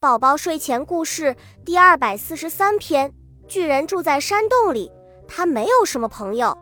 [0.00, 3.12] 宝宝睡前故事第二百四十三篇：
[3.46, 4.90] 巨人住在山洞里，
[5.28, 6.56] 他没有什么朋友。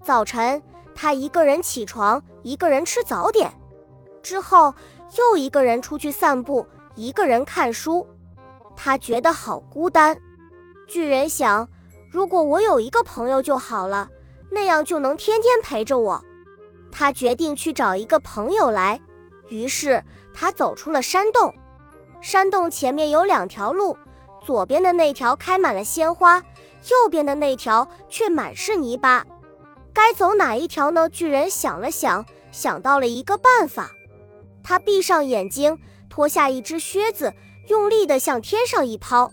[0.00, 0.62] 早晨，
[0.94, 3.52] 他一个人起床，一个人吃早点，
[4.22, 4.72] 之后
[5.18, 6.64] 又一个人出去散步，
[6.94, 8.06] 一个人看书。
[8.76, 10.16] 他觉得好孤单。
[10.86, 11.68] 巨人想，
[12.08, 14.08] 如果我有一个朋友就好了，
[14.52, 16.24] 那样就能天天陪着我。
[16.92, 19.00] 他决定去找一个朋友来，
[19.48, 20.00] 于是
[20.32, 21.52] 他走出了山洞。
[22.20, 23.96] 山洞前面有两条路，
[24.44, 26.38] 左边的那条开满了鲜花，
[26.90, 29.24] 右边的那条却满是泥巴。
[29.92, 31.08] 该走哪一条呢？
[31.08, 33.90] 巨人想了想，想到了一个办法。
[34.62, 37.32] 他闭上眼睛，脱下一只靴子，
[37.68, 39.30] 用力地向天上一抛，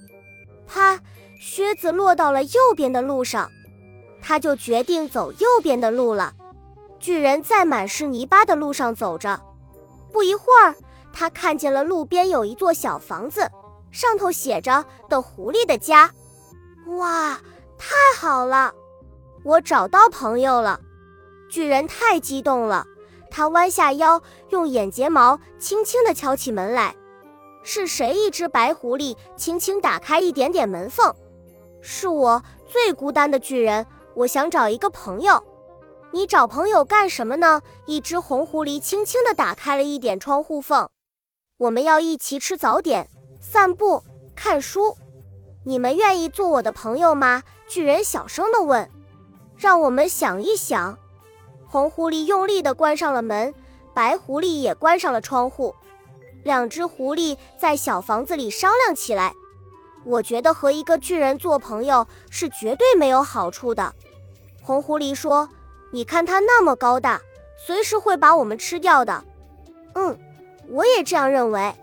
[0.68, 1.00] 啪！
[1.40, 3.52] 靴子落到了右边的路上。
[4.22, 6.34] 他就决定走右边的路了。
[7.00, 9.40] 巨人在满是泥巴的路上走着，
[10.12, 10.52] 不一会。
[11.16, 13.50] 他看见了路边有一座小房子，
[13.90, 16.12] 上头写着“的狐狸的家”。
[16.98, 17.40] 哇，
[17.78, 18.74] 太好了！
[19.46, 20.80] 我找到朋友了！
[21.50, 22.86] 巨人太激动了，
[23.32, 26.94] 他弯下腰，用眼睫毛轻轻地敲起门来。
[27.64, 28.14] 是谁？
[28.14, 31.16] 一只白狐狸轻轻打开一点点门缝。
[31.82, 33.88] 是我，最孤单的巨人。
[34.16, 35.42] 我想找一个朋友。
[36.12, 37.62] 你找朋友干什么呢？
[37.86, 40.90] 一只红狐狸轻轻地打开了一点窗户缝。
[41.58, 44.04] 我们要一起吃早点、散步、
[44.36, 44.98] 看书。
[45.64, 47.44] 你们愿意做我的朋友吗？
[47.66, 48.90] 巨人小声地问。
[49.56, 50.98] 让我们想一想。
[51.66, 53.54] 红狐狸用力地关上了门，
[53.94, 55.74] 白狐狸也关上了窗户。
[56.44, 59.34] 两只狐狸在小房子里商量起来。
[60.04, 63.96] 我觉得和一个巨人做朋友是绝对没有好处的。
[64.62, 65.48] 红狐狸说
[65.92, 67.22] ：“你看他那么高大，
[67.66, 69.24] 随时会把我们吃掉的。”
[69.96, 70.20] 嗯。
[70.70, 71.74] 我也这样认为，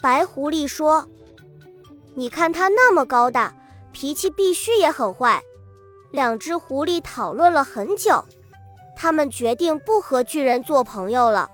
[0.00, 1.06] 白狐狸说
[2.14, 3.54] ：“你看它那么高大，
[3.92, 5.42] 脾气必须也很坏。”
[6.12, 8.24] 两只狐狸讨论了很久，
[8.94, 11.50] 他们决定不和巨人做朋友了。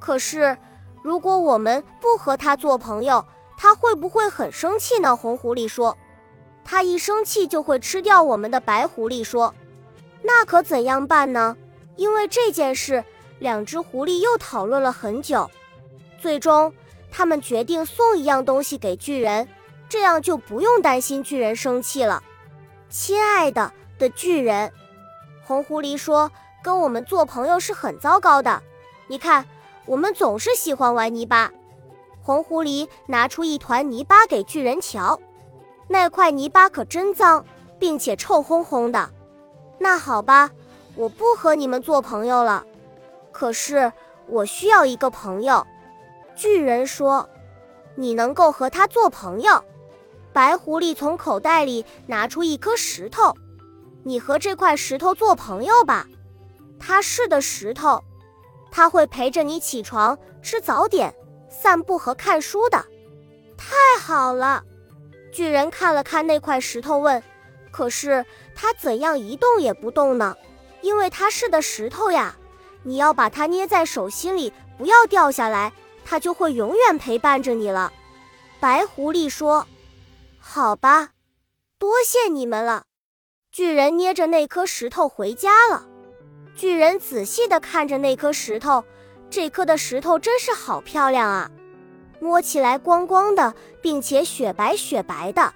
[0.00, 0.56] 可是，
[1.02, 3.24] 如果我们不和他做朋友，
[3.56, 5.16] 他会不会很生气呢？
[5.16, 5.96] 红狐狸说
[6.64, 9.54] ：“他一生气就会吃掉我们的。”白狐狸说
[10.22, 11.56] ：“那可怎样办呢？”
[11.96, 13.04] 因为这件事，
[13.38, 15.48] 两只狐狸又讨论了很久。
[16.24, 16.72] 最终，
[17.10, 19.46] 他们决定送一样东西给巨人，
[19.90, 22.22] 这样就不用担心巨人生气了。
[22.88, 24.72] 亲爱的的巨人，
[25.44, 26.32] 红狐狸说
[26.64, 28.62] ：“跟我们做朋友是很糟糕的。
[29.06, 29.44] 你看，
[29.84, 31.52] 我们总是喜欢玩泥巴。”
[32.24, 35.20] 红狐狸拿出一团泥巴给巨人瞧，
[35.88, 37.44] 那块泥巴可真脏，
[37.78, 39.10] 并且臭烘烘的。
[39.76, 40.50] 那好吧，
[40.96, 42.64] 我不和你们做朋友了。
[43.30, 43.92] 可是
[44.26, 45.66] 我需要一个朋友。
[46.36, 47.28] 巨人说
[47.94, 49.64] ：“你能够和他做朋友。”
[50.32, 53.34] 白狐狸从口袋里拿出一颗石头
[54.02, 56.06] ，“你和这块石头做朋友吧。”
[56.80, 58.02] 它是的石头，
[58.70, 61.14] 它会陪着你起床、吃早点、
[61.48, 62.84] 散步和看书的。
[63.56, 64.62] 太好了！
[65.32, 67.22] 巨人看了看那块石头，问
[67.70, 68.24] ：“可是
[68.54, 70.36] 它怎样一动也不动呢？”
[70.82, 72.36] 因为它是的石头呀，
[72.82, 75.72] 你要把它捏在手心里，不要掉下来。
[76.04, 77.92] 它就会永远陪伴着你了，
[78.60, 79.66] 白狐狸说
[80.38, 81.10] ：“好吧，
[81.78, 82.84] 多谢你们了。”
[83.50, 85.86] 巨人捏着那颗石头回家了。
[86.56, 88.84] 巨人仔细地看着那颗石头，
[89.30, 91.50] 这颗的石头真是好漂亮啊，
[92.20, 95.52] 摸起来光光的，并且雪白雪白的，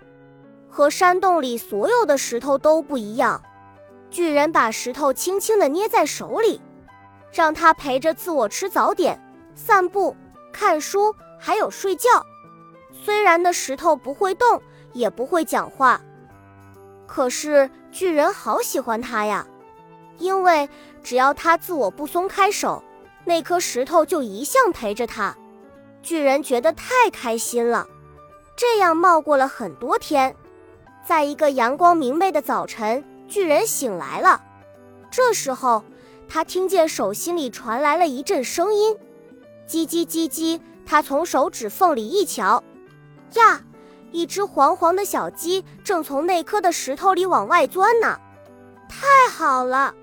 [0.69, 3.43] 和山洞里所有的石头都不一样。
[4.11, 6.61] 巨人把石头轻轻地捏在手里，
[7.33, 9.21] 让它陪着自我吃早点、
[9.55, 10.17] 散步。
[10.53, 12.09] 看书还有睡觉，
[12.93, 14.61] 虽然那石头不会动，
[14.93, 16.01] 也不会讲话，
[17.07, 19.47] 可是巨人好喜欢它呀，
[20.19, 20.69] 因为
[21.03, 22.83] 只要他自我不松开手，
[23.25, 25.37] 那颗石头就一向陪着他。
[26.03, 27.87] 巨人觉得太开心了。
[28.57, 30.35] 这样冒过了很多天，
[31.07, 34.43] 在一个阳光明媚的早晨，巨人醒来了。
[35.11, 35.85] 这时候，
[36.29, 38.97] 他听见手心里传来了一阵声音。
[39.69, 42.65] 叽叽叽叽，他从手指缝里一瞧，
[43.35, 43.61] 呀，
[44.11, 48.19] 一只黄黄的小鸡正从那颗的石头里往外钻呢。
[48.89, 49.95] 太好了！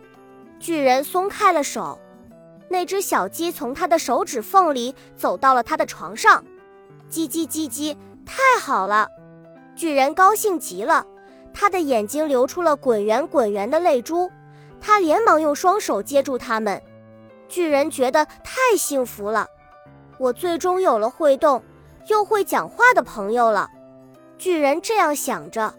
[0.59, 2.00] 巨人松开了手，
[2.69, 6.45] 那只小鸡从他的手指缝里走到了他的床上。
[7.09, 9.07] 叽叽叽叽，太好了！
[9.75, 11.03] 巨人高兴极了，
[11.51, 14.29] 他的眼睛流出了滚圆滚圆的泪珠，
[14.79, 16.79] 他连忙用双手接住它们。
[17.47, 19.47] 巨人觉得太幸福了。
[20.18, 21.63] 我最终有了会动，
[22.07, 23.69] 又会讲话的朋友了。
[24.38, 25.74] 巨人这样想着。